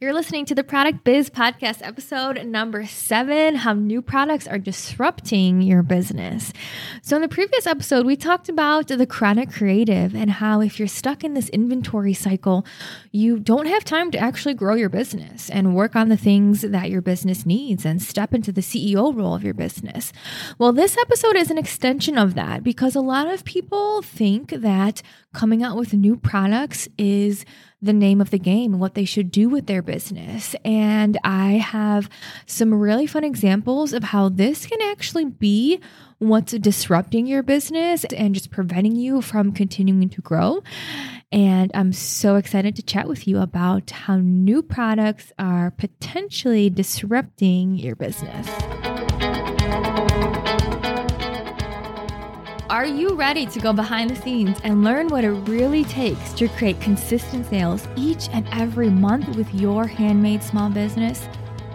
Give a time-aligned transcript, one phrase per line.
[0.00, 5.60] You're listening to the Product Biz Podcast, episode number seven How New Products Are Disrupting
[5.60, 6.52] Your Business.
[7.02, 10.86] So, in the previous episode, we talked about the chronic creative and how if you're
[10.86, 12.64] stuck in this inventory cycle,
[13.10, 16.90] you don't have time to actually grow your business and work on the things that
[16.90, 20.12] your business needs and step into the CEO role of your business.
[20.58, 25.02] Well, this episode is an extension of that because a lot of people think that
[25.34, 27.44] coming out with new products is
[27.80, 30.56] the name of the game and what they should do with their business.
[30.64, 32.08] And I have
[32.46, 35.80] some really fun examples of how this can actually be
[36.18, 40.62] what's disrupting your business and just preventing you from continuing to grow.
[41.30, 47.76] And I'm so excited to chat with you about how new products are potentially disrupting
[47.76, 48.48] your business.
[52.70, 56.48] Are you ready to go behind the scenes and learn what it really takes to
[56.48, 61.26] create consistent sales each and every month with your handmade small business?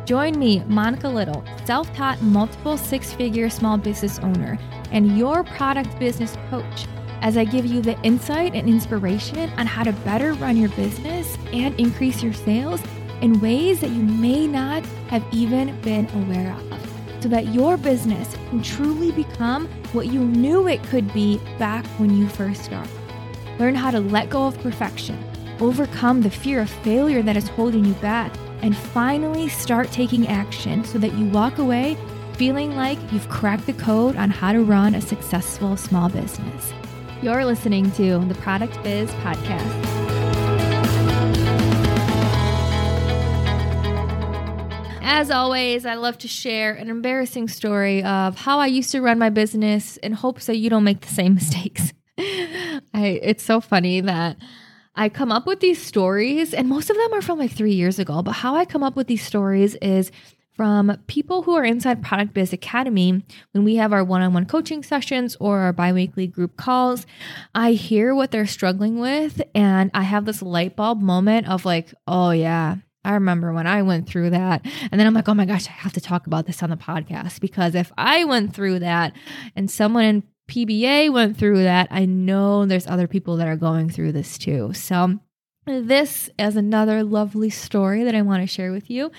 [0.05, 4.59] Join me, Monica Little, self taught multiple six figure small business owner
[4.91, 6.85] and your product business coach,
[7.21, 11.39] as I give you the insight and inspiration on how to better run your business
[11.51, 12.83] and increase your sales
[13.21, 18.35] in ways that you may not have even been aware of so that your business
[18.49, 22.91] can truly become what you knew it could be back when you first started.
[23.59, 25.23] Learn how to let go of perfection,
[25.59, 30.83] overcome the fear of failure that is holding you back, and finally start taking action
[30.83, 31.97] so that you walk away
[32.33, 36.73] feeling like you've cracked the code on how to run a successful small business.
[37.21, 40.02] You're listening to the Product Biz Podcast.
[45.05, 49.19] As always, I love to share an embarrassing story of how I used to run
[49.19, 51.91] my business in hopes that you don't make the same mistakes.
[52.17, 54.37] I, it's so funny that
[54.95, 57.99] I come up with these stories, and most of them are from like three years
[57.99, 58.21] ago.
[58.21, 60.09] But how I come up with these stories is
[60.53, 64.45] from people who are inside Product Biz Academy when we have our one on one
[64.45, 67.05] coaching sessions or our bi weekly group calls.
[67.53, 71.93] I hear what they're struggling with, and I have this light bulb moment of like,
[72.07, 74.65] oh, yeah, I remember when I went through that.
[74.91, 76.77] And then I'm like, oh my gosh, I have to talk about this on the
[76.77, 79.13] podcast because if I went through that
[79.55, 83.89] and someone in PBA went through that, I know there's other people that are going
[83.89, 84.73] through this too.
[84.73, 85.19] So,
[85.65, 89.11] this is another lovely story that I want to share with you.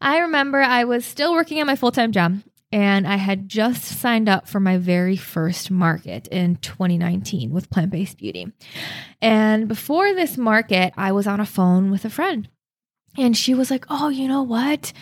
[0.00, 2.40] I remember I was still working at my full time job
[2.70, 7.90] and I had just signed up for my very first market in 2019 with Plant
[7.90, 8.52] Based Beauty.
[9.20, 12.48] And before this market, I was on a phone with a friend
[13.16, 14.92] and she was like, Oh, you know what?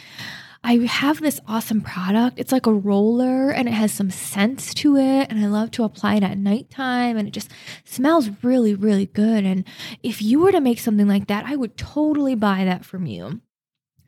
[0.65, 2.39] I have this awesome product.
[2.39, 5.29] It's like a roller and it has some scents to it.
[5.31, 7.51] And I love to apply it at nighttime and it just
[7.85, 9.45] smells really, really good.
[9.45, 9.65] And
[10.03, 13.41] if you were to make something like that, I would totally buy that from you.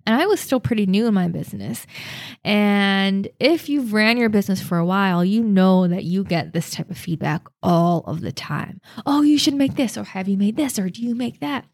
[0.06, 1.86] And I was still pretty new in my business.
[2.42, 6.70] And if you've ran your business for a while, you know that you get this
[6.70, 8.81] type of feedback all of the time.
[9.04, 11.66] Oh, you should make this, or have you made this, or do you make that?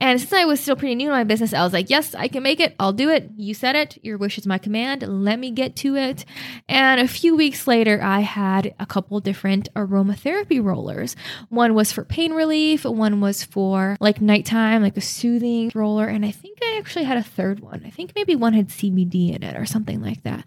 [0.00, 2.28] And since I was still pretty new in my business, I was like, yes, I
[2.28, 2.74] can make it.
[2.80, 3.30] I'll do it.
[3.36, 3.98] You said it.
[4.02, 5.04] Your wish is my command.
[5.06, 6.24] Let me get to it.
[6.68, 11.14] And a few weeks later, I had a couple different aromatherapy rollers.
[11.48, 16.06] One was for pain relief, one was for like nighttime, like a soothing roller.
[16.06, 17.82] And I think I actually had a third one.
[17.86, 20.44] I think maybe one had CBD in it or something like that.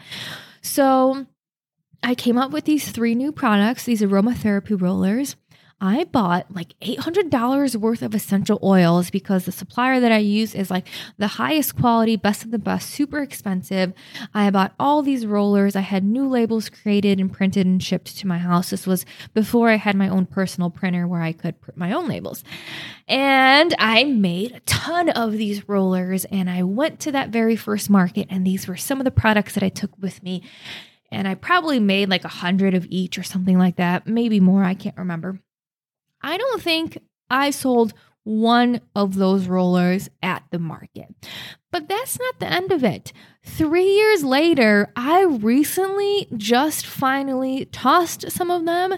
[0.61, 1.27] So
[2.05, 5.35] I came up with these three new products, these aromatherapy rollers.
[5.81, 10.69] I bought like $800 worth of essential oils because the supplier that I use is
[10.69, 13.91] like the highest quality, best of the best, super expensive.
[14.35, 15.75] I bought all these rollers.
[15.75, 18.69] I had new labels created and printed and shipped to my house.
[18.69, 22.07] This was before I had my own personal printer where I could print my own
[22.07, 22.43] labels.
[23.07, 27.89] And I made a ton of these rollers and I went to that very first
[27.89, 30.43] market and these were some of the products that I took with me.
[31.11, 34.63] And I probably made like a hundred of each or something like that, maybe more.
[34.63, 35.39] I can't remember.
[36.21, 36.97] I don't think
[37.29, 37.93] I sold
[38.23, 41.13] one of those rollers at the market.
[41.71, 43.13] But that's not the end of it.
[43.43, 48.95] Three years later, I recently just finally tossed some of them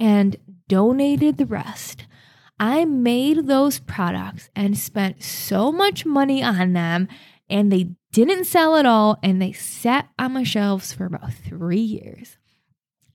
[0.00, 0.36] and
[0.68, 2.06] donated the rest.
[2.58, 7.08] I made those products and spent so much money on them,
[7.48, 11.78] and they didn't sell at all, and they sat on my shelves for about three
[11.78, 12.38] years.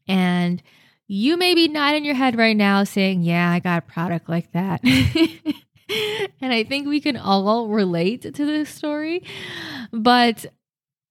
[0.08, 0.62] And
[1.08, 4.52] you may be nodding your head right now saying, Yeah, I got a product like
[4.54, 4.82] that.
[6.42, 9.24] and I think we can all relate to this story.
[9.92, 10.46] But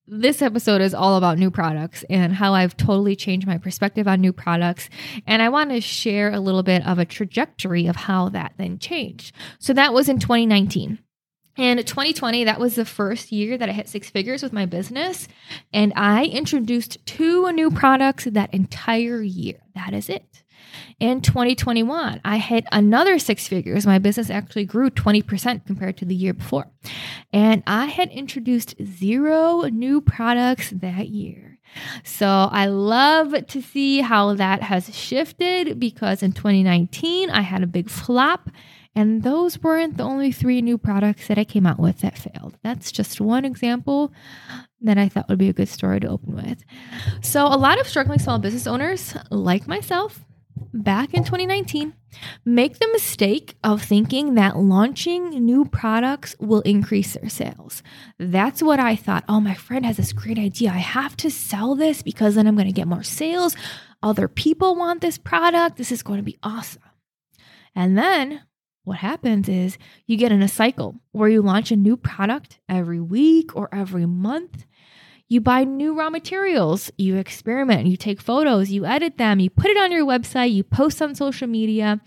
[0.06, 4.20] this episode is all about new products and how I've totally changed my perspective on
[4.20, 4.88] new products.
[5.26, 8.78] And I want to share a little bit of a trajectory of how that then
[8.78, 9.34] changed.
[9.58, 10.98] So that was in 2019.
[11.58, 15.26] And 2020, that was the first year that I hit six figures with my business.
[15.72, 19.56] And I introduced two new products that entire year.
[19.74, 20.44] That is it.
[21.00, 23.86] In 2021, I hit another six figures.
[23.86, 26.66] My business actually grew 20% compared to the year before.
[27.32, 31.58] And I had introduced zero new products that year.
[32.04, 37.66] So I love to see how that has shifted because in 2019, I had a
[37.66, 38.50] big flop
[38.94, 42.58] and those weren't the only three new products that I came out with that failed.
[42.62, 44.12] That's just one example
[44.80, 46.62] that I thought would be a good story to open with.
[47.20, 50.24] So, a lot of struggling small business owners, like myself,
[50.72, 51.94] back in 2019,
[52.44, 57.82] make the mistake of thinking that launching new products will increase their sales.
[58.18, 59.24] That's what I thought.
[59.28, 60.70] Oh, my friend has this great idea.
[60.70, 63.56] I have to sell this because then I'm going to get more sales.
[64.02, 65.76] Other people want this product.
[65.76, 66.82] This is going to be awesome.
[67.74, 68.42] And then
[68.88, 73.00] what happens is you get in a cycle where you launch a new product every
[73.00, 74.64] week or every month.
[75.28, 79.70] You buy new raw materials, you experiment, you take photos, you edit them, you put
[79.70, 82.00] it on your website, you post on social media.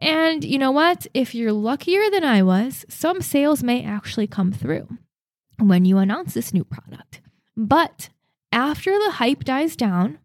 [0.00, 1.06] And you know what?
[1.14, 4.88] If you're luckier than I was, some sales may actually come through
[5.58, 7.20] when you announce this new product.
[7.56, 8.10] But
[8.50, 10.18] after the hype dies down,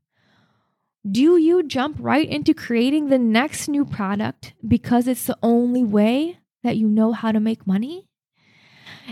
[1.09, 6.39] do you jump right into creating the next new product because it's the only way
[6.63, 8.07] that you know how to make money?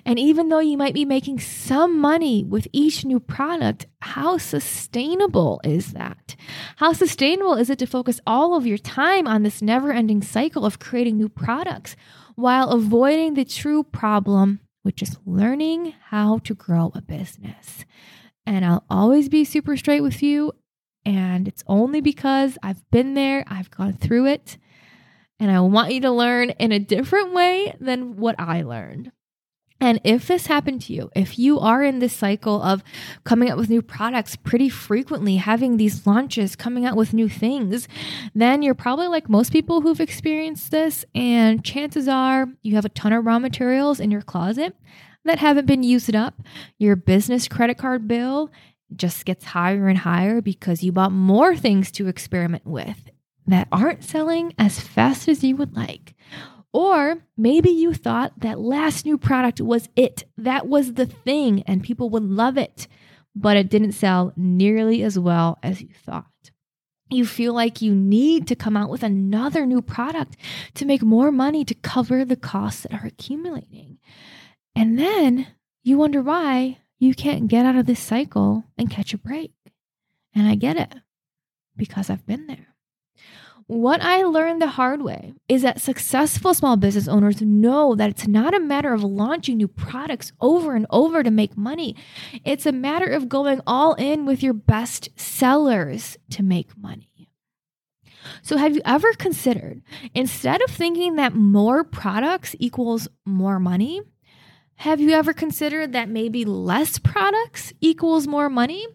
[0.05, 5.59] And even though you might be making some money with each new product, how sustainable
[5.63, 6.35] is that?
[6.77, 10.65] How sustainable is it to focus all of your time on this never ending cycle
[10.65, 11.95] of creating new products
[12.35, 17.83] while avoiding the true problem, which is learning how to grow a business?
[18.45, 20.53] And I'll always be super straight with you.
[21.05, 24.57] And it's only because I've been there, I've gone through it,
[25.39, 29.11] and I want you to learn in a different way than what I learned.
[29.81, 32.83] And if this happened to you, if you are in this cycle of
[33.23, 37.87] coming up with new products pretty frequently, having these launches, coming out with new things,
[38.35, 41.05] then you're probably like most people who've experienced this.
[41.15, 44.75] And chances are you have a ton of raw materials in your closet
[45.23, 46.41] that haven't been used up.
[46.77, 48.51] Your business credit card bill
[48.95, 53.09] just gets higher and higher because you bought more things to experiment with
[53.47, 56.13] that aren't selling as fast as you would like.
[56.71, 61.83] Or maybe you thought that last new product was it, that was the thing, and
[61.83, 62.87] people would love it,
[63.35, 66.25] but it didn't sell nearly as well as you thought.
[67.09, 70.37] You feel like you need to come out with another new product
[70.75, 73.97] to make more money to cover the costs that are accumulating.
[74.75, 75.47] And then
[75.83, 79.53] you wonder why you can't get out of this cycle and catch a break.
[80.35, 80.93] And I get it
[81.75, 82.67] because I've been there.
[83.67, 88.27] What I learned the hard way is that successful small business owners know that it's
[88.27, 91.95] not a matter of launching new products over and over to make money.
[92.43, 97.29] It's a matter of going all in with your best sellers to make money.
[98.41, 99.83] So, have you ever considered
[100.15, 104.01] instead of thinking that more products equals more money,
[104.79, 108.87] have you ever considered that maybe less products equals more money?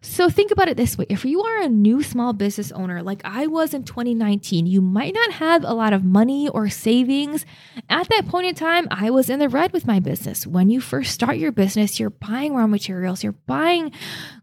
[0.00, 1.06] So think about it this way.
[1.08, 5.12] If you are a new small business owner like I was in 2019, you might
[5.12, 7.44] not have a lot of money or savings.
[7.90, 10.46] At that point in time, I was in the red with my business.
[10.46, 13.90] When you first start your business, you're buying raw materials, you're buying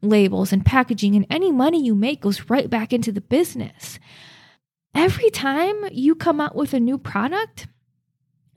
[0.01, 3.97] labels and packaging, and any money you make goes right back into the business.
[4.93, 7.67] Every time you come out with a new product,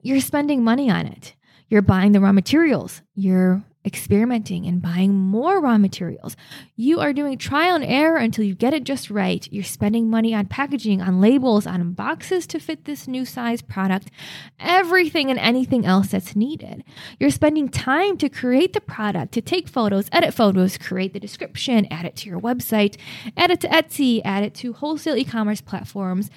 [0.03, 1.37] you're spending money on it.
[1.75, 3.02] You're buying the raw materials.
[3.16, 6.37] You're experimenting and buying more raw materials.
[6.76, 9.49] You are doing trial and error until you get it just right.
[9.50, 14.12] You're spending money on packaging, on labels, on boxes to fit this new size product,
[14.61, 16.85] everything and anything else that's needed.
[17.19, 21.88] You're spending time to create the product, to take photos, edit photos, create the description,
[21.90, 22.97] add it to your website,
[23.37, 26.31] add it to Etsy, add it to wholesale e commerce platforms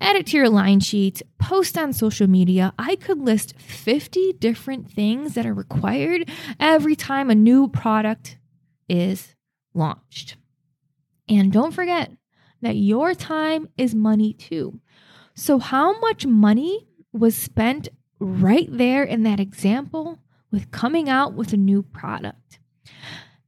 [0.00, 2.72] add it to your line sheet, post on social media.
[2.78, 6.28] I could list 50 different things that are required
[6.60, 8.38] every time a new product
[8.88, 9.34] is
[9.74, 10.36] launched.
[11.28, 12.12] And don't forget
[12.62, 14.80] that your time is money too.
[15.34, 17.88] So, how much money was spent
[18.18, 20.18] right there in that example
[20.50, 22.58] with coming out with a new product?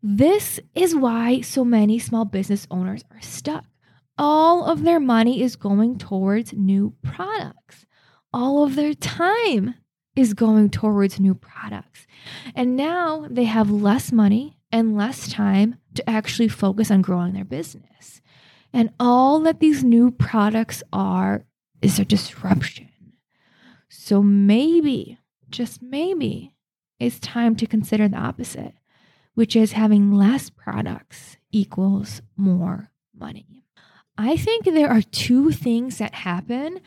[0.02, 3.64] This is why so many small business owners are stuck
[4.20, 7.86] all of their money is going towards new products.
[8.34, 9.74] All of their time
[10.14, 12.06] is going towards new products.
[12.54, 17.46] And now they have less money and less time to actually focus on growing their
[17.46, 18.20] business.
[18.74, 21.46] And all that these new products are
[21.80, 22.90] is a disruption.
[23.88, 26.54] So maybe, just maybe,
[26.98, 28.74] it's time to consider the opposite,
[29.32, 33.64] which is having less products equals more money.
[34.20, 36.80] I think there are two things that happen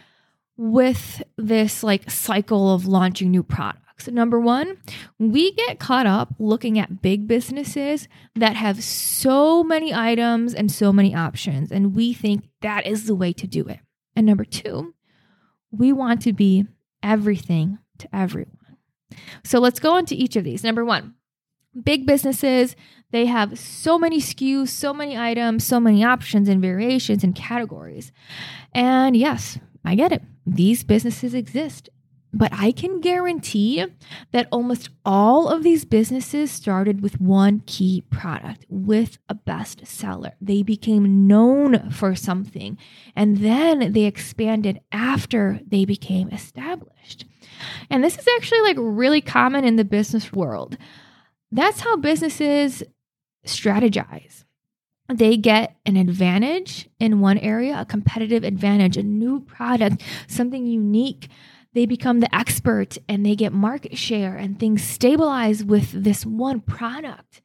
[0.56, 4.08] with this like cycle of launching new products.
[4.08, 4.78] Number one,
[5.18, 10.94] we get caught up looking at big businesses that have so many items and so
[10.94, 13.80] many options, and we think that is the way to do it.
[14.16, 14.94] And number two,
[15.72, 16.68] we want to be
[17.02, 18.78] everything to everyone.
[19.44, 20.64] So let's go into each of these.
[20.64, 21.16] Number one,
[21.82, 22.76] big businesses,
[23.14, 28.12] they have so many SKUs, so many items, so many options and variations and categories.
[28.74, 30.24] And yes, I get it.
[30.48, 31.90] These businesses exist.
[32.34, 33.86] But I can guarantee
[34.32, 40.32] that almost all of these businesses started with one key product, with a bestseller.
[40.42, 42.80] They became known for something,
[43.16, 47.26] and then they expanded after they became established.
[47.92, 50.76] And this is actually like really common in the business world.
[51.52, 52.82] That's how businesses
[53.46, 54.46] strategize.
[55.10, 61.30] They get an advantage in one area, a competitive advantage, a new product, something unique
[61.74, 66.62] they become the expert and they get market share and things stabilize with this one
[66.62, 67.42] product.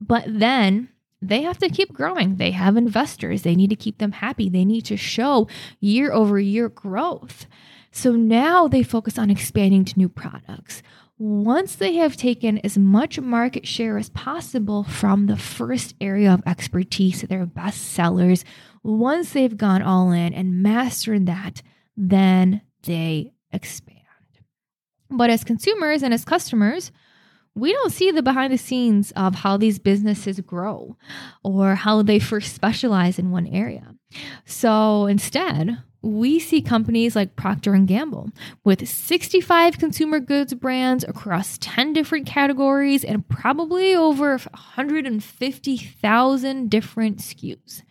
[0.00, 0.90] But then
[1.22, 2.36] they have to keep growing.
[2.36, 3.42] They have investors.
[3.42, 4.48] They need to keep them happy.
[4.48, 5.48] They need to show
[5.80, 7.46] year over year growth.
[7.92, 10.82] So now they focus on expanding to new products.
[11.24, 16.42] Once they have taken as much market share as possible from the first area of
[16.46, 18.44] expertise, their best sellers,
[18.82, 21.62] once they've gone all in and mastered that,
[21.96, 24.00] then they expand.
[25.10, 26.90] But as consumers and as customers,
[27.54, 30.96] we don't see the behind the scenes of how these businesses grow
[31.44, 33.94] or how they first specialize in one area.
[34.44, 38.30] So instead, we see companies like Procter and Gamble
[38.64, 47.82] with 65 consumer goods brands across 10 different categories and probably over 150,000 different SKUs.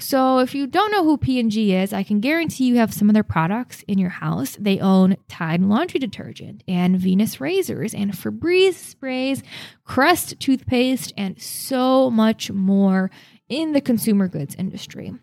[0.00, 3.14] So if you don't know who P&G is, I can guarantee you have some of
[3.14, 4.56] their products in your house.
[4.58, 9.42] They own Tide laundry detergent and Venus razors and Febreze sprays,
[9.84, 13.10] Crest toothpaste and so much more
[13.48, 15.14] in the consumer goods industry.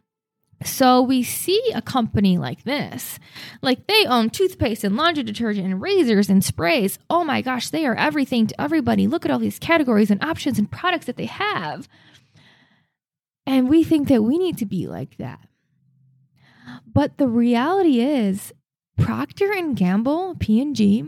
[0.63, 3.19] So we see a company like this,
[3.61, 6.97] like they own toothpaste and laundry detergent and razors and sprays.
[7.09, 9.05] Oh my gosh, they are everything to everybody.
[9.07, 11.87] Look at all these categories and options and products that they have.
[13.45, 15.39] And we think that we need to be like that.
[16.91, 18.53] But the reality is
[18.97, 21.03] Procter and Gamble, P&G,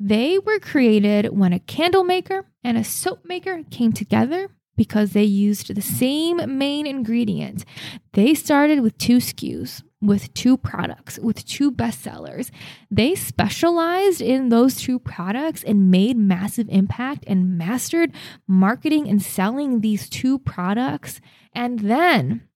[0.00, 5.24] they were created when a candle maker and a soap maker came together because they
[5.24, 7.66] used the same main ingredient.
[8.14, 12.50] They started with two SKUs, with two products, with two bestsellers.
[12.90, 18.12] They specialized in those two products and made massive impact and mastered
[18.46, 21.20] marketing and selling these two products.
[21.52, 22.48] And then,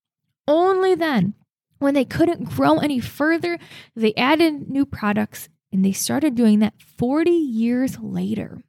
[0.47, 1.35] only then,
[1.79, 3.59] when they couldn't grow any further,
[3.95, 8.63] they added new products and they started doing that 40 years later.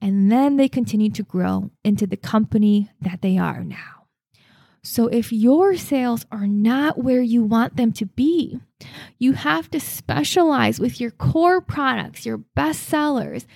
[0.00, 3.96] And then they continue to grow into the company that they are now.
[4.82, 8.60] So, if your sales are not where you want them to be,
[9.18, 13.46] you have to specialize with your core products, your best sellers.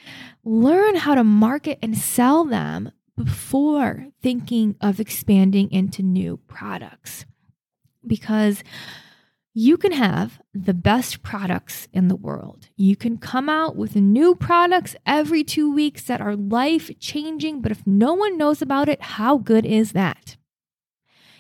[0.44, 7.26] Learn how to market and sell them before thinking of expanding into new products.
[8.04, 8.64] Because
[9.52, 12.68] you can have the best products in the world.
[12.76, 17.72] You can come out with new products every two weeks that are life changing, but
[17.72, 20.36] if no one knows about it, how good is that?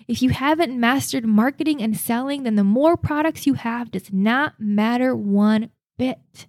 [0.08, 4.54] If you haven't mastered marketing and selling, then the more products you have does not
[4.58, 6.48] matter one bit.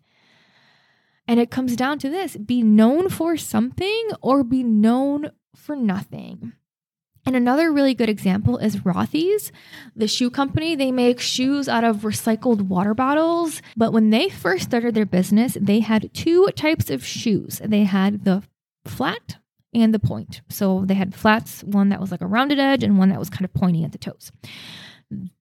[1.27, 6.53] And it comes down to this be known for something or be known for nothing.
[7.25, 9.51] And another really good example is Rothy's,
[9.96, 10.75] the shoe company.
[10.75, 13.62] They make shoes out of recycled water bottles.
[13.78, 17.62] But when they first started their business, they had two types of shoes.
[17.63, 18.44] They had the
[18.86, 19.38] flat
[19.74, 20.42] and the point.
[20.50, 23.30] So they had flats, one that was like a rounded edge and one that was
[23.30, 24.32] kind of pointy at the toes.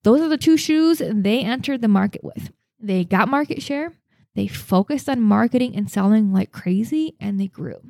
[0.03, 2.51] Those are the two shoes they entered the market with.
[2.79, 3.93] They got market share,
[4.35, 7.81] they focused on marketing and selling like crazy, and they grew.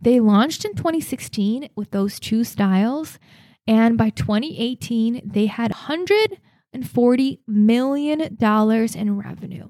[0.00, 3.18] They launched in 2016 with those two styles,
[3.66, 9.68] and by 2018, they had $140 million in revenue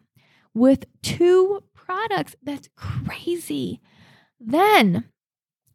[0.55, 2.37] with two products.
[2.43, 3.81] That's crazy.
[4.41, 5.05] Then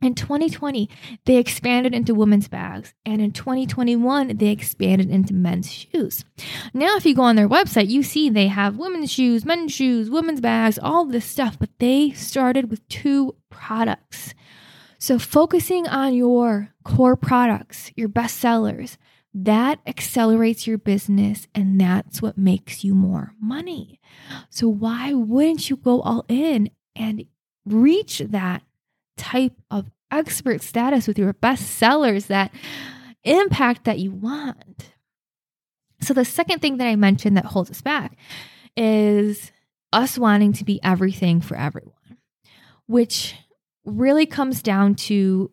[0.04, 0.90] In 2020,
[1.24, 2.94] they expanded into women's bags.
[3.06, 6.26] And in 2021, they expanded into men's shoes.
[6.74, 10.10] Now, if you go on their website, you see they have women's shoes, men's shoes,
[10.10, 14.34] women's bags, all this stuff, but they started with two products.
[15.00, 18.98] So, focusing on your core products, your best sellers,
[19.34, 24.00] that accelerates your business and that's what makes you more money.
[24.50, 27.26] So, why wouldn't you go all in and
[27.66, 28.64] reach that
[29.18, 32.52] type of expert status with your best sellers, that
[33.24, 34.92] impact that you want?
[36.02, 38.18] So, the second thing that I mentioned that holds us back
[38.76, 39.52] is
[39.92, 42.18] us wanting to be everything for everyone,
[42.88, 43.36] which
[43.86, 45.52] really comes down to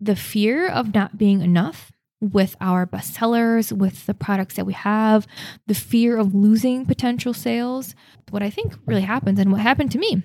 [0.00, 5.26] the fear of not being enough with our bestsellers, with the products that we have,
[5.66, 7.94] the fear of losing potential sales.
[8.30, 10.22] What I think really happens, and what happened to me,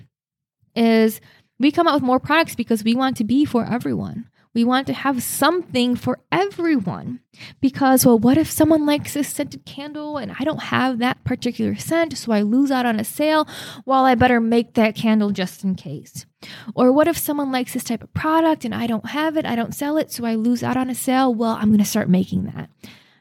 [0.75, 1.19] is
[1.59, 4.29] we come out with more products because we want to be for everyone.
[4.53, 7.19] We want to have something for everyone.
[7.61, 11.75] Because, well, what if someone likes this scented candle and I don't have that particular
[11.75, 13.47] scent, so I lose out on a sale?
[13.85, 16.25] Well, I better make that candle just in case.
[16.73, 19.55] Or what if someone likes this type of product and I don't have it, I
[19.55, 21.33] don't sell it, so I lose out on a sale?
[21.33, 22.69] Well, I'm going to start making that.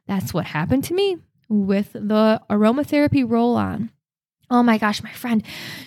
[0.07, 1.18] That's what happened to me
[1.50, 3.90] with the aromatherapy roll on.
[4.50, 5.43] Oh my gosh, my friend,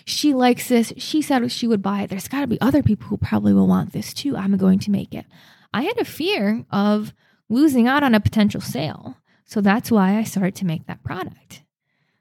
[0.05, 0.93] she likes this.
[0.97, 2.09] She said she would buy it.
[2.09, 4.37] There's got to be other people who probably will want this too.
[4.37, 5.25] I'm going to make it.
[5.73, 7.13] I had a fear of
[7.49, 9.17] losing out on a potential sale.
[9.45, 11.63] So that's why I started to make that product.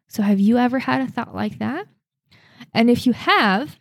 [0.08, 1.86] So, have you ever had a thought like that?
[2.74, 3.78] And if you have,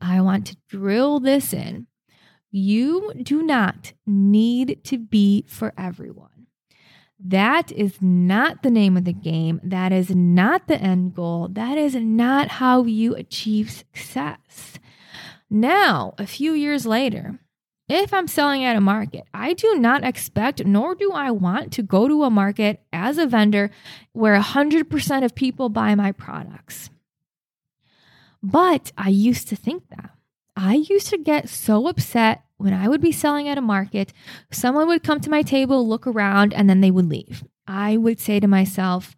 [0.00, 1.86] I want to drill this in.
[2.50, 6.33] You do not need to be for everyone.
[7.18, 9.60] That is not the name of the game.
[9.62, 11.48] That is not the end goal.
[11.48, 14.78] That is not how you achieve success.
[15.48, 17.38] Now, a few years later,
[17.88, 21.82] if I'm selling at a market, I do not expect nor do I want to
[21.82, 23.70] go to a market as a vendor
[24.12, 26.90] where 100% of people buy my products.
[28.42, 30.10] But I used to think that.
[30.56, 34.14] I used to get so upset when I would be selling at a market,
[34.50, 37.44] someone would come to my table, look around, and then they would leave.
[37.66, 39.14] I would say to myself,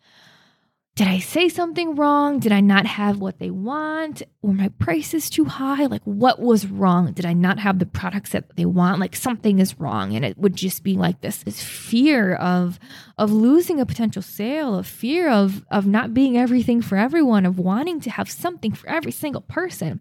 [0.97, 2.41] did I say something wrong?
[2.41, 4.23] Did I not have what they want?
[4.43, 5.87] Were my prices too high?
[5.87, 7.13] Like, what was wrong?
[7.13, 8.99] Did I not have the products that they want?
[8.99, 10.17] Like, something is wrong.
[10.17, 12.81] And it would just be like this, this fear of,
[13.17, 17.61] of losing a potential sale, of fear of, of not being everything for everyone, of
[17.61, 20.01] wanting to have something for every single person.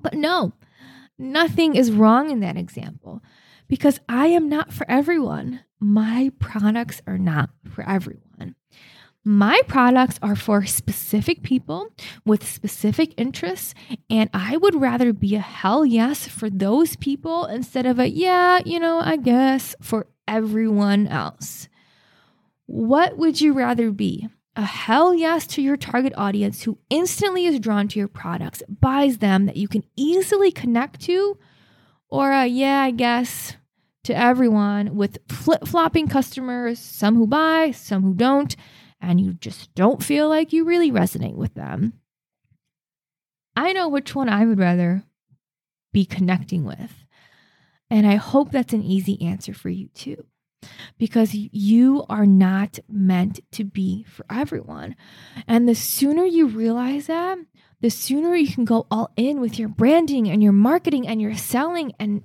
[0.00, 0.52] But no,
[1.18, 3.22] Nothing is wrong in that example
[3.68, 5.60] because I am not for everyone.
[5.80, 8.56] My products are not for everyone.
[9.26, 11.88] My products are for specific people
[12.26, 13.72] with specific interests,
[14.10, 18.60] and I would rather be a hell yes for those people instead of a yeah,
[18.66, 21.68] you know, I guess for everyone else.
[22.66, 24.28] What would you rather be?
[24.56, 29.18] A hell yes to your target audience who instantly is drawn to your products, buys
[29.18, 31.38] them that you can easily connect to,
[32.08, 33.56] or a yeah, I guess
[34.04, 38.54] to everyone with flip flopping customers, some who buy, some who don't,
[39.00, 41.94] and you just don't feel like you really resonate with them.
[43.56, 45.04] I know which one I would rather
[45.92, 46.92] be connecting with.
[47.90, 50.26] And I hope that's an easy answer for you too
[50.98, 54.96] because you are not meant to be for everyone.
[55.46, 57.38] And the sooner you realize that,
[57.80, 61.34] the sooner you can go all in with your branding and your marketing and your
[61.34, 62.22] selling and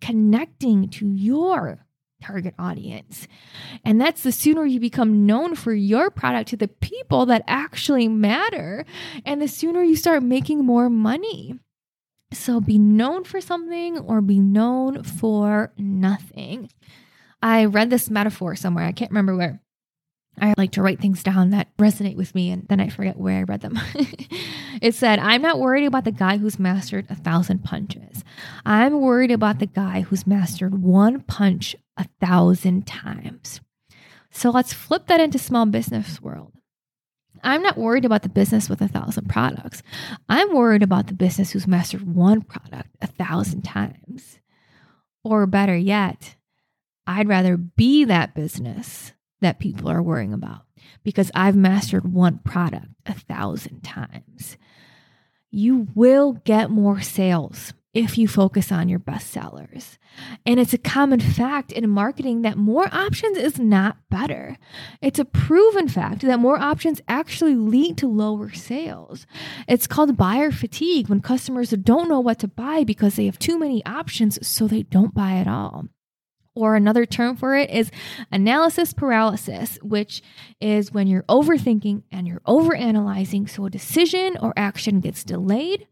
[0.00, 1.84] connecting to your
[2.20, 3.28] target audience.
[3.84, 8.08] And that's the sooner you become known for your product to the people that actually
[8.08, 8.84] matter,
[9.24, 11.58] and the sooner you start making more money.
[12.32, 16.70] So be known for something or be known for nothing.
[17.42, 18.84] I read this metaphor somewhere.
[18.84, 19.60] I can't remember where.
[20.40, 23.38] I like to write things down that resonate with me and then I forget where
[23.38, 23.78] I read them.
[24.80, 28.24] it said, I'm not worried about the guy who's mastered a thousand punches.
[28.64, 33.60] I'm worried about the guy who's mastered one punch a thousand times.
[34.30, 36.52] So let's flip that into small business world.
[37.42, 39.82] I'm not worried about the business with a thousand products.
[40.28, 44.38] I'm worried about the business who's mastered one product a thousand times.
[45.24, 46.36] Or better yet,
[47.08, 50.62] I'd rather be that business that people are worrying about
[51.02, 54.58] because I've mastered one product a thousand times.
[55.50, 59.98] You will get more sales if you focus on your best sellers.
[60.44, 64.58] And it's a common fact in marketing that more options is not better.
[65.00, 69.26] It's a proven fact that more options actually lead to lower sales.
[69.66, 73.58] It's called buyer fatigue when customers don't know what to buy because they have too
[73.58, 75.86] many options, so they don't buy at all
[76.58, 77.90] or another term for it is
[78.32, 80.22] analysis paralysis, which
[80.60, 83.48] is when you're overthinking and you're overanalyzing.
[83.48, 85.86] So a decision or action gets delayed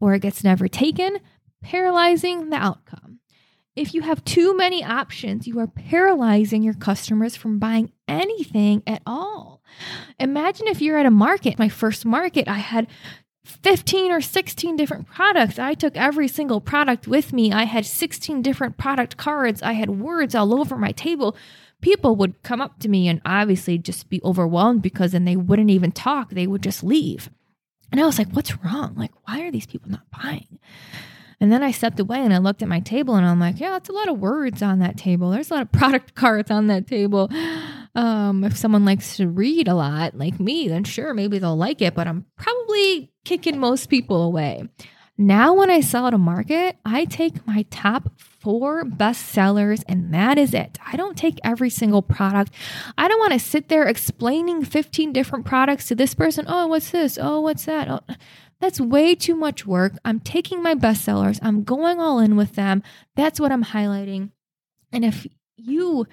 [0.00, 1.18] or it gets never taken,
[1.62, 3.20] paralyzing the outcome.
[3.74, 9.00] If you have too many options, you are paralyzing your customers from buying anything at
[9.06, 9.62] all.
[10.20, 12.86] Imagine if you're at a market, my first market, I had
[13.44, 15.58] 15 or 16 different products.
[15.58, 17.52] I took every single product with me.
[17.52, 19.62] I had 16 different product cards.
[19.62, 21.36] I had words all over my table.
[21.80, 25.70] People would come up to me and obviously just be overwhelmed because then they wouldn't
[25.70, 26.30] even talk.
[26.30, 27.30] They would just leave.
[27.90, 28.94] And I was like, what's wrong?
[28.96, 30.58] Like, why are these people not buying?
[31.40, 33.76] And then I stepped away and I looked at my table and I'm like, yeah,
[33.76, 35.30] it's a lot of words on that table.
[35.30, 37.28] There's a lot of product cards on that table.
[37.96, 41.82] Um, if someone likes to read a lot like me, then sure, maybe they'll like
[41.82, 44.68] it, but I'm probably kicking most people away.
[45.18, 50.12] Now, when I sell at a market, I take my top four best sellers and
[50.12, 50.78] that is it.
[50.84, 52.52] I don't take every single product.
[52.96, 56.46] I don't want to sit there explaining 15 different products to this person.
[56.48, 57.18] Oh, what's this?
[57.20, 57.88] Oh, what's that?
[57.88, 58.00] Oh,
[58.60, 59.92] that's way too much work.
[60.04, 62.82] I'm taking my best sellers, I'm going all in with them.
[63.14, 64.30] That's what I'm highlighting.
[64.92, 66.06] And if you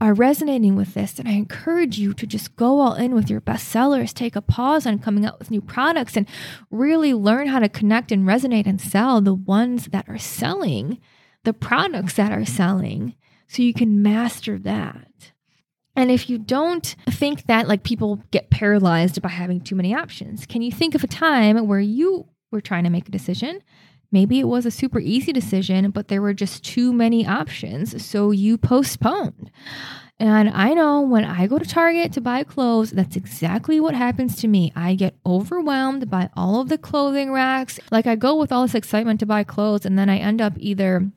[0.00, 3.40] are resonating with this, then I encourage you to just go all in with your
[3.40, 6.26] best sellers, take a pause on coming out with new products, and
[6.70, 10.98] really learn how to connect and resonate and sell the ones that are selling,
[11.44, 13.14] the products that are selling,
[13.46, 15.32] so you can master that.
[15.96, 20.46] And if you don't think that like people get paralyzed by having too many options,
[20.46, 23.60] can you think of a time where you were trying to make a decision?
[24.12, 28.04] Maybe it was a super easy decision, but there were just too many options.
[28.04, 29.50] So you postponed.
[30.18, 34.36] And I know when I go to Target to buy clothes, that's exactly what happens
[34.36, 34.70] to me.
[34.76, 37.80] I get overwhelmed by all of the clothing racks.
[37.90, 40.52] Like I go with all this excitement to buy clothes, and then I end up
[40.58, 41.10] either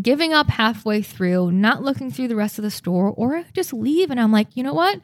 [0.00, 4.10] giving up halfway through, not looking through the rest of the store, or just leave.
[4.10, 5.00] And I'm like, you know what?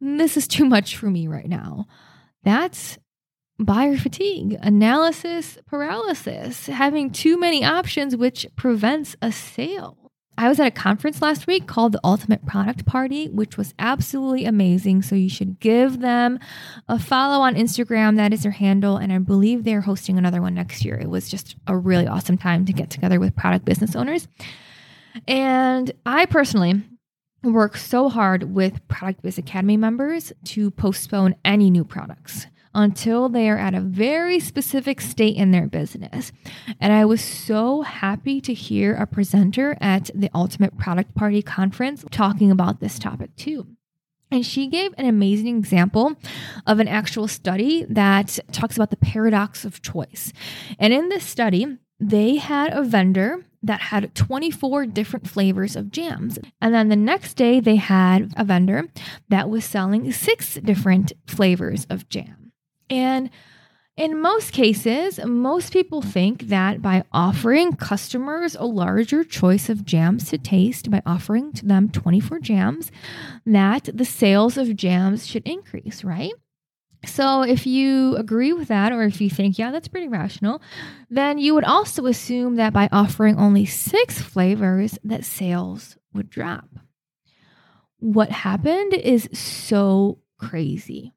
[0.00, 1.86] This is too much for me right now.
[2.44, 2.98] That's
[3.58, 9.96] buyer fatigue, analysis paralysis, having too many options, which prevents a sale.
[10.38, 14.44] I was at a conference last week called the Ultimate Product Party, which was absolutely
[14.44, 15.00] amazing.
[15.00, 16.38] So you should give them
[16.88, 18.16] a follow on Instagram.
[18.16, 18.98] That is their handle.
[18.98, 20.98] And I believe they're hosting another one next year.
[20.98, 24.28] It was just a really awesome time to get together with product business owners.
[25.26, 26.82] And I personally
[27.42, 33.48] work so hard with Product Biz Academy members to postpone any new products until they
[33.48, 36.30] are at a very specific state in their business.
[36.78, 42.04] And I was so happy to hear a presenter at the Ultimate Product Party conference
[42.10, 43.66] talking about this topic too.
[44.30, 46.16] And she gave an amazing example
[46.66, 50.32] of an actual study that talks about the paradox of choice.
[50.78, 56.38] And in this study, they had a vendor that had 24 different flavors of jams.
[56.60, 58.88] And then the next day, they had a vendor
[59.30, 62.45] that was selling six different flavors of jam.
[62.90, 63.30] And
[63.96, 70.28] in most cases, most people think that by offering customers a larger choice of jams
[70.30, 72.92] to taste, by offering to them 24 jams,
[73.46, 76.32] that the sales of jams should increase, right?
[77.06, 80.60] So, if you agree with that, or if you think, yeah, that's pretty rational,
[81.08, 86.68] then you would also assume that by offering only six flavors, that sales would drop.
[87.98, 91.14] What happened is so crazy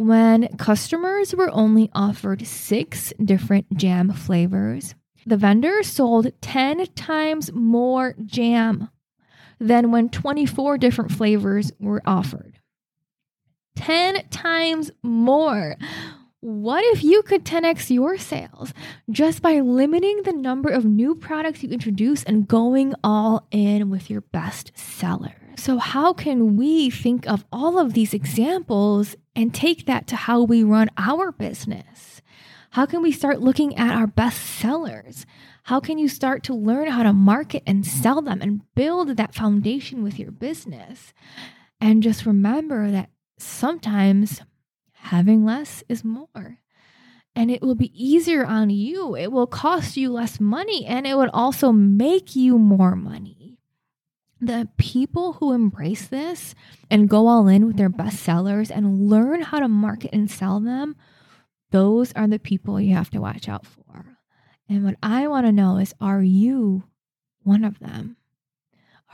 [0.00, 4.94] when customers were only offered six different jam flavors.
[5.26, 8.88] The vendor sold 10 times more jam
[9.58, 12.58] than when 24 different flavors were offered.
[13.76, 15.76] 10 times more.
[16.40, 18.72] What if you could 10x your sales
[19.10, 24.08] just by limiting the number of new products you introduce and going all in with
[24.08, 25.34] your best seller?
[25.56, 30.42] So, how can we think of all of these examples and take that to how
[30.42, 32.22] we run our business?
[32.70, 35.26] How can we start looking at our best sellers?
[35.64, 39.34] How can you start to learn how to market and sell them and build that
[39.34, 41.12] foundation with your business?
[41.80, 44.40] And just remember that sometimes
[44.92, 46.58] having less is more.
[47.34, 49.16] And it will be easier on you.
[49.16, 53.39] It will cost you less money and it would also make you more money
[54.40, 56.54] the people who embrace this
[56.90, 60.60] and go all in with their best sellers and learn how to market and sell
[60.60, 60.96] them,
[61.70, 64.16] those are the people you have to watch out for.
[64.68, 66.84] And what I want to know is are you
[67.42, 68.16] one of them?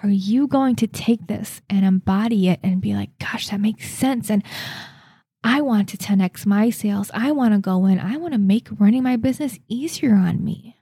[0.03, 3.91] Are you going to take this and embody it and be like, gosh, that makes
[3.91, 4.31] sense?
[4.31, 4.45] And
[5.43, 7.11] I want to 10x my sales.
[7.15, 7.99] I want to go in.
[7.99, 10.77] I want to make running my business easier on me.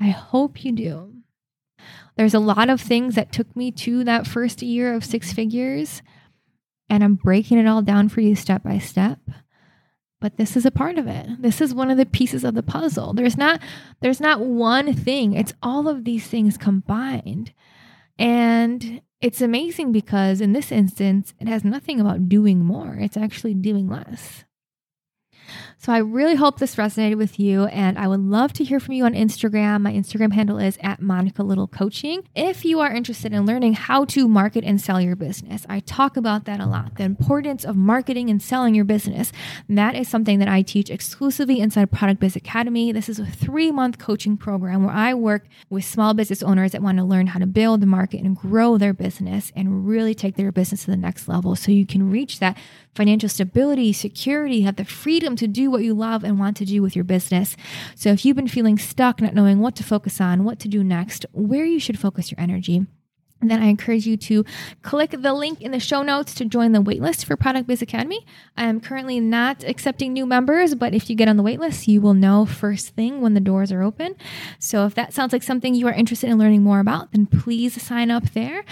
[0.00, 1.19] I hope you do.
[2.20, 6.02] There's a lot of things that took me to that first year of six figures,
[6.90, 9.20] and I'm breaking it all down for you step by step.
[10.20, 11.40] But this is a part of it.
[11.40, 13.14] This is one of the pieces of the puzzle.
[13.14, 13.62] There's not
[14.02, 15.32] there's not one thing.
[15.32, 17.54] It's all of these things combined.
[18.18, 22.98] And it's amazing because in this instance, it has nothing about doing more.
[23.00, 24.44] It's actually doing less.
[25.78, 28.94] So I really hope this resonated with you, and I would love to hear from
[28.94, 29.82] you on Instagram.
[29.82, 32.22] My Instagram handle is at Monica Little Coaching.
[32.34, 36.16] If you are interested in learning how to market and sell your business, I talk
[36.16, 36.96] about that a lot.
[36.96, 39.32] The importance of marketing and selling your business.
[39.68, 42.92] That is something that I teach exclusively inside Product Biz Academy.
[42.92, 46.82] This is a three month coaching program where I work with small business owners that
[46.82, 50.52] want to learn how to build, market, and grow their business and really take their
[50.52, 52.56] business to the next level so you can reach that
[52.94, 56.80] financial stability, security, have the freedom to do what you love and want to do
[56.80, 57.56] with your business.
[57.94, 60.84] So if you've been feeling stuck, not knowing what to focus on, what to do
[60.84, 62.86] next, where you should focus your energy,
[63.42, 64.44] then I encourage you to
[64.82, 68.26] click the link in the show notes to join the waitlist for Product Biz Academy.
[68.56, 72.00] I am currently not accepting new members, but if you get on the waitlist, you
[72.00, 74.14] will know first thing when the doors are open.
[74.58, 77.80] So if that sounds like something you are interested in learning more about, then please
[77.80, 78.64] sign up there.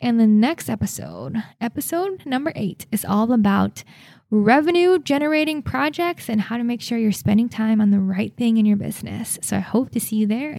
[0.00, 3.84] And the next episode, episode number eight, is all about
[4.30, 8.56] revenue generating projects and how to make sure you're spending time on the right thing
[8.56, 9.38] in your business.
[9.42, 10.56] So I hope to see you there.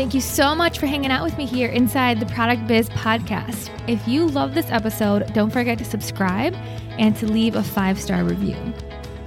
[0.00, 3.68] Thank you so much for hanging out with me here inside the Product Biz podcast.
[3.86, 6.54] If you love this episode, don't forget to subscribe
[6.98, 8.56] and to leave a five star review.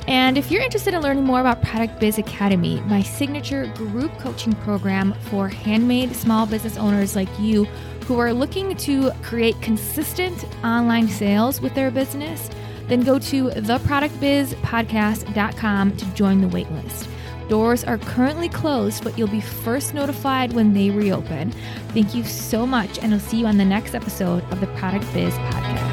[0.08, 4.54] And if you're interested in learning more about Product Biz Academy, my signature group coaching
[4.54, 7.66] program for handmade small business owners like you
[8.06, 12.50] who are looking to create consistent online sales with their business,
[12.88, 17.08] then go to theproductbizpodcast.com to join the waitlist.
[17.48, 21.52] Doors are currently closed, but you'll be first notified when they reopen.
[21.90, 25.06] Thank you so much, and I'll see you on the next episode of the Product
[25.14, 25.93] Biz Podcast.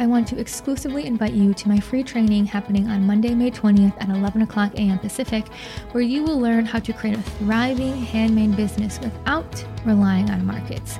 [0.00, 4.00] I want to exclusively invite you to my free training happening on Monday, May 20th
[4.00, 4.98] at 11 o'clock a.m.
[4.98, 5.46] Pacific,
[5.92, 10.98] where you will learn how to create a thriving handmade business without relying on markets.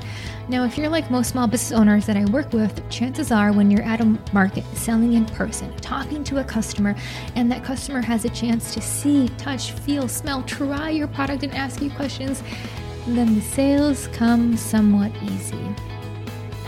[0.51, 3.71] Now, if you're like most small business owners that I work with, chances are when
[3.71, 6.95] you're at a market selling in person, talking to a customer,
[7.37, 11.55] and that customer has a chance to see, touch, feel, smell, try your product, and
[11.55, 12.43] ask you questions,
[13.07, 15.75] then the sales come somewhat easy.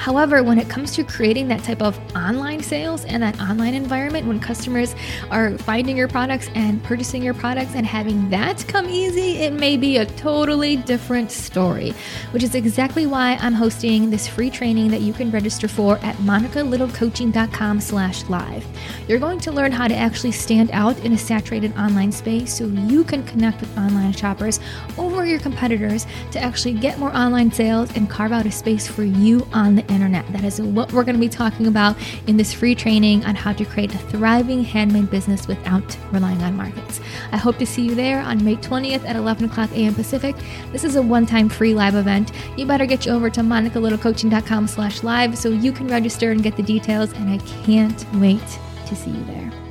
[0.03, 4.27] However, when it comes to creating that type of online sales and that online environment,
[4.27, 4.97] when customers
[5.31, 9.77] are finding your products and purchasing your products and having that come easy, it may
[9.77, 11.95] be a totally different story,
[12.33, 16.17] which is exactly why I'm hosting this free training that you can register for at
[16.17, 18.67] monicalittlecoaching.com slash live.
[19.07, 22.67] You're going to learn how to actually stand out in a saturated online space so
[22.67, 24.59] you can connect with online shoppers
[24.99, 29.05] over your competitors to actually get more online sales and carve out a space for
[29.05, 30.27] you on the internet.
[30.33, 33.53] That is what we're going to be talking about in this free training on how
[33.53, 37.01] to create a thriving handmade business without relying on markets.
[37.31, 39.95] I hope to see you there on May 20th at 11 o'clock a.m.
[39.95, 40.37] Pacific.
[40.73, 42.33] This is a one-time free live event.
[42.57, 46.57] You better get you over to monicalittlecoaching.com slash live so you can register and get
[46.57, 48.47] the details, and I can't wait
[48.87, 49.62] to see you there.